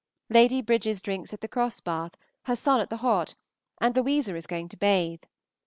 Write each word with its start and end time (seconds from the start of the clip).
Lady 0.31 0.63
Bridges 0.63 0.99
drinks 0.99 1.31
at 1.31 1.41
the 1.41 1.47
Cross 1.47 1.81
Bath, 1.81 2.13
her 2.45 2.55
son 2.55 2.79
at 2.79 2.89
the 2.89 2.97
Hot, 3.05 3.35
and 3.79 3.95
Louisa 3.95 4.35
is 4.35 4.47
going 4.47 4.67
to 4.69 4.75
bathe. 4.77 5.21